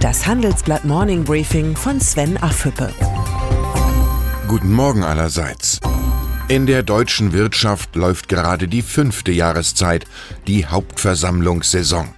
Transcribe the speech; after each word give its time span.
Das 0.00 0.28
Handelsblatt 0.28 0.84
Morning 0.84 1.24
Briefing 1.24 1.74
von 1.74 2.00
Sven 2.00 2.36
Affüppe. 2.36 2.92
Guten 4.46 4.72
Morgen 4.72 5.02
allerseits. 5.02 5.80
In 6.46 6.66
der 6.66 6.84
deutschen 6.84 7.32
Wirtschaft 7.32 7.96
läuft 7.96 8.28
gerade 8.28 8.68
die 8.68 8.82
fünfte 8.82 9.32
Jahreszeit, 9.32 10.06
die 10.46 10.66
Hauptversammlungssaison. 10.66 12.10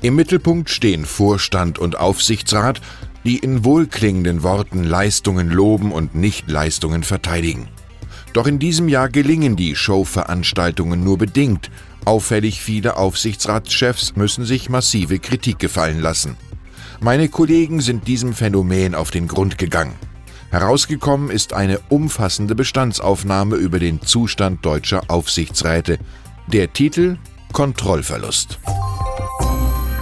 Im 0.00 0.16
Mittelpunkt 0.16 0.70
stehen 0.70 1.04
Vorstand 1.04 1.78
und 1.78 1.98
Aufsichtsrat, 1.98 2.80
die 3.24 3.36
in 3.36 3.66
wohlklingenden 3.66 4.42
Worten 4.42 4.82
Leistungen 4.82 5.50
loben 5.50 5.92
und 5.92 6.14
Nichtleistungen 6.14 7.02
verteidigen. 7.02 7.68
Doch 8.32 8.46
in 8.46 8.58
diesem 8.58 8.88
Jahr 8.88 9.10
gelingen 9.10 9.56
die 9.56 9.76
Showveranstaltungen 9.76 11.04
nur 11.04 11.18
bedingt. 11.18 11.70
Auffällig 12.06 12.62
viele 12.62 12.96
Aufsichtsratschefs 12.96 14.16
müssen 14.16 14.46
sich 14.46 14.70
massive 14.70 15.18
Kritik 15.18 15.58
gefallen 15.58 16.00
lassen. 16.00 16.38
Meine 16.98 17.28
Kollegen 17.28 17.80
sind 17.80 18.08
diesem 18.08 18.34
Phänomen 18.34 18.94
auf 18.94 19.10
den 19.10 19.28
Grund 19.28 19.58
gegangen. 19.58 19.94
Herausgekommen 20.50 21.30
ist 21.30 21.52
eine 21.52 21.78
umfassende 21.88 22.56
Bestandsaufnahme 22.56 23.54
über 23.56 23.78
den 23.78 24.02
Zustand 24.02 24.66
deutscher 24.66 25.02
Aufsichtsräte. 25.06 25.98
Der 26.48 26.72
Titel 26.72 27.18
Kontrollverlust. 27.52 28.58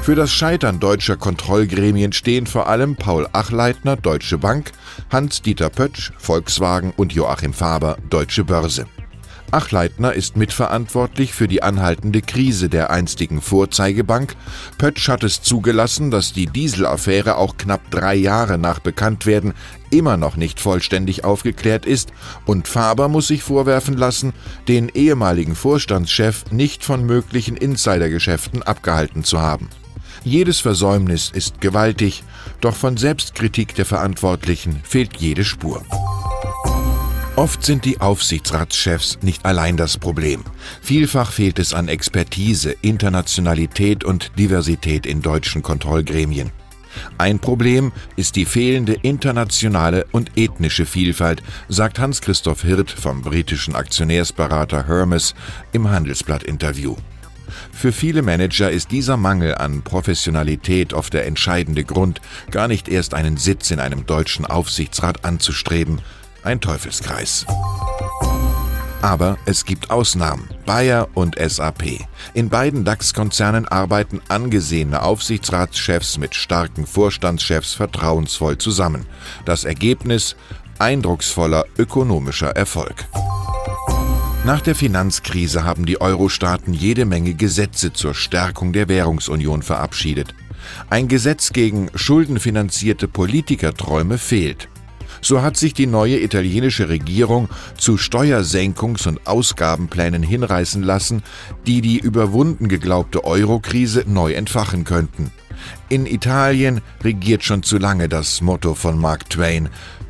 Für 0.02 0.14
das 0.14 0.32
Scheitern 0.32 0.80
deutscher 0.80 1.16
Kontrollgremien 1.16 2.12
stehen 2.12 2.46
vor 2.46 2.66
allem 2.66 2.96
Paul 2.96 3.28
Achleitner, 3.32 3.96
Deutsche 3.96 4.38
Bank, 4.38 4.72
Hans-Dieter 5.10 5.68
Pötsch, 5.68 6.12
Volkswagen 6.16 6.94
und 6.96 7.12
Joachim 7.12 7.52
Faber, 7.52 7.98
Deutsche 8.08 8.42
Börse. 8.44 8.86
Achleitner 9.50 10.12
ist 10.12 10.36
mitverantwortlich 10.36 11.32
für 11.32 11.48
die 11.48 11.62
anhaltende 11.62 12.20
Krise 12.20 12.68
der 12.68 12.90
einstigen 12.90 13.40
Vorzeigebank. 13.40 14.36
Pötsch 14.76 15.08
hat 15.08 15.24
es 15.24 15.40
zugelassen, 15.40 16.10
dass 16.10 16.34
die 16.34 16.46
Dieselaffäre 16.46 17.36
auch 17.36 17.56
knapp 17.56 17.90
drei 17.90 18.14
Jahre 18.14 18.58
nach 18.58 18.78
Bekanntwerden 18.78 19.54
immer 19.90 20.18
noch 20.18 20.36
nicht 20.36 20.60
vollständig 20.60 21.24
aufgeklärt 21.24 21.86
ist 21.86 22.12
und 22.44 22.68
Faber 22.68 23.08
muss 23.08 23.28
sich 23.28 23.42
vorwerfen 23.42 23.96
lassen, 23.96 24.34
den 24.68 24.90
ehemaligen 24.90 25.54
Vorstandschef 25.54 26.44
nicht 26.50 26.84
von 26.84 27.06
möglichen 27.06 27.56
Insidergeschäften 27.56 28.62
abgehalten 28.62 29.24
zu 29.24 29.40
haben. 29.40 29.70
Jedes 30.24 30.60
Versäumnis 30.60 31.30
ist 31.32 31.60
gewaltig, 31.60 32.22
doch 32.60 32.74
von 32.74 32.96
Selbstkritik 32.96 33.74
der 33.74 33.86
Verantwortlichen 33.86 34.80
fehlt 34.82 35.16
jede 35.16 35.44
Spur. 35.44 35.82
Oft 37.38 37.64
sind 37.64 37.84
die 37.84 38.00
Aufsichtsratschefs 38.00 39.20
nicht 39.22 39.46
allein 39.46 39.76
das 39.76 39.96
Problem. 39.96 40.42
Vielfach 40.82 41.30
fehlt 41.30 41.60
es 41.60 41.72
an 41.72 41.86
Expertise, 41.86 42.74
Internationalität 42.82 44.02
und 44.02 44.32
Diversität 44.36 45.06
in 45.06 45.22
deutschen 45.22 45.62
Kontrollgremien. 45.62 46.50
Ein 47.16 47.38
Problem 47.38 47.92
ist 48.16 48.34
die 48.34 48.44
fehlende 48.44 48.94
internationale 48.94 50.04
und 50.10 50.32
ethnische 50.36 50.84
Vielfalt, 50.84 51.44
sagt 51.68 52.00
Hans-Christoph 52.00 52.62
Hirt 52.62 52.90
vom 52.90 53.22
britischen 53.22 53.76
Aktionärsberater 53.76 54.88
Hermes 54.88 55.36
im 55.70 55.88
Handelsblatt-Interview. 55.88 56.96
Für 57.70 57.92
viele 57.92 58.22
Manager 58.22 58.68
ist 58.68 58.90
dieser 58.90 59.16
Mangel 59.16 59.54
an 59.54 59.82
Professionalität 59.82 60.92
oft 60.92 61.14
der 61.14 61.24
entscheidende 61.24 61.84
Grund, 61.84 62.20
gar 62.50 62.66
nicht 62.66 62.88
erst 62.88 63.14
einen 63.14 63.36
Sitz 63.36 63.70
in 63.70 63.78
einem 63.78 64.06
deutschen 64.06 64.44
Aufsichtsrat 64.44 65.24
anzustreben. 65.24 66.00
Ein 66.42 66.60
Teufelskreis. 66.60 67.46
Aber 69.02 69.38
es 69.44 69.64
gibt 69.64 69.90
Ausnahmen. 69.90 70.48
Bayer 70.66 71.08
und 71.14 71.36
SAP. 71.38 72.00
In 72.34 72.48
beiden 72.48 72.84
DAX-Konzernen 72.84 73.66
arbeiten 73.68 74.20
angesehene 74.28 75.02
Aufsichtsratschefs 75.02 76.18
mit 76.18 76.34
starken 76.34 76.86
Vorstandschefs 76.86 77.74
vertrauensvoll 77.74 78.58
zusammen. 78.58 79.06
Das 79.44 79.64
Ergebnis 79.64 80.36
eindrucksvoller 80.78 81.64
ökonomischer 81.76 82.50
Erfolg. 82.50 83.06
Nach 84.44 84.60
der 84.60 84.74
Finanzkrise 84.74 85.64
haben 85.64 85.84
die 85.84 86.00
Euro-Staaten 86.00 86.72
jede 86.72 87.04
Menge 87.04 87.34
Gesetze 87.34 87.92
zur 87.92 88.14
Stärkung 88.14 88.72
der 88.72 88.88
Währungsunion 88.88 89.62
verabschiedet. 89.62 90.34
Ein 90.90 91.08
Gesetz 91.08 91.52
gegen 91.52 91.90
schuldenfinanzierte 91.94 93.08
Politikerträume 93.08 94.18
fehlt. 94.18 94.68
So 95.20 95.42
hat 95.42 95.56
sich 95.56 95.74
die 95.74 95.86
neue 95.86 96.20
italienische 96.20 96.88
Regierung 96.88 97.48
zu 97.76 97.94
Steuersenkungs- 97.94 99.08
und 99.08 99.26
Ausgabenplänen 99.26 100.22
hinreißen 100.22 100.82
lassen, 100.82 101.22
die 101.66 101.80
die 101.80 101.98
überwunden 101.98 102.68
geglaubte 102.68 103.24
Euro-Krise 103.24 104.04
neu 104.06 104.32
entfachen 104.32 104.84
könnten. 104.84 105.30
In 105.88 106.06
Italien 106.06 106.80
regiert 107.02 107.42
schon 107.42 107.62
zu 107.62 107.78
lange 107.78 108.08
das 108.08 108.40
Motto 108.40 108.74
von 108.74 108.98
Mark 108.98 109.28
Twain 109.28 109.68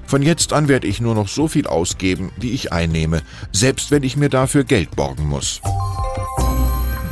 von 0.08 0.22
jetzt 0.22 0.54
an 0.54 0.68
werde 0.68 0.86
ich 0.86 1.02
nur 1.02 1.14
noch 1.14 1.28
so 1.28 1.48
viel 1.48 1.66
ausgeben, 1.66 2.32
wie 2.38 2.52
ich 2.52 2.72
einnehme, 2.72 3.20
selbst 3.52 3.90
wenn 3.90 4.02
ich 4.02 4.16
mir 4.16 4.30
dafür 4.30 4.64
Geld 4.64 4.96
borgen 4.96 5.28
muss. 5.28 5.60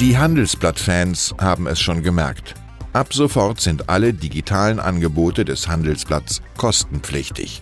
Die 0.00 0.16
Handelsblatt-Fans 0.16 1.34
haben 1.38 1.66
es 1.66 1.78
schon 1.78 2.02
gemerkt. 2.02 2.54
Ab 2.94 3.12
sofort 3.12 3.60
sind 3.60 3.90
alle 3.90 4.14
digitalen 4.14 4.80
Angebote 4.80 5.44
des 5.44 5.68
Handelsblatts 5.68 6.40
kostenpflichtig. 6.56 7.60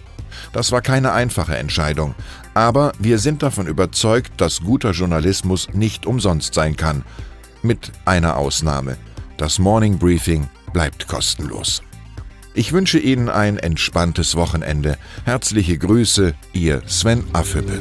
Das 0.53 0.73
war 0.73 0.83
keine 0.83 1.13
einfache 1.13 1.57
Entscheidung, 1.57 2.15
aber 2.55 2.93
wir 2.99 3.19
sind 3.19 3.43
davon 3.43 3.67
überzeugt, 3.67 4.41
dass 4.41 4.61
guter 4.61 4.93
Journalismus 4.93 5.69
nicht 5.73 6.07
umsonst 6.07 6.55
sein 6.55 6.77
kann. 6.77 7.05
Mit 7.63 7.93
einer 8.05 8.37
Ausnahme. 8.37 8.97
Das 9.37 9.59
Morning 9.59 9.99
Briefing 9.99 10.49
bleibt 10.73 11.09
kostenlos. 11.09 11.83
Ich 12.55 12.73
wünsche 12.73 12.99
Ihnen 12.99 13.29
ein 13.29 13.59
entspanntes 13.59 14.37
Wochenende. 14.37 14.97
Herzliche 15.25 15.77
Grüße, 15.77 16.35
Ihr 16.53 16.83
Sven 16.87 17.25
Affüppe. 17.33 17.81